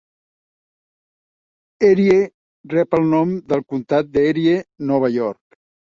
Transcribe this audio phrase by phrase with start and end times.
[1.89, 2.17] Erie
[2.73, 4.57] rep el nom del comtat d'Erie,
[4.93, 5.61] Nova York.